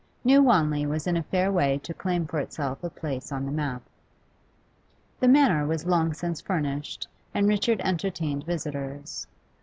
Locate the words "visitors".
8.43-9.27